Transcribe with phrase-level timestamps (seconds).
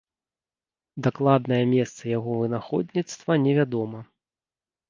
[1.07, 3.99] Дакладнае месца яго вынаходніцтва невядома.